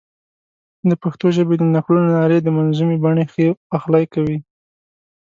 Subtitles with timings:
[0.89, 4.37] د پښتو ژبې د نکلونو نارې د منظومې بڼې ښه پخلی کوي.